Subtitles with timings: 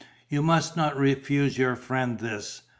[0.29, 2.63] You must not refuse your friend this.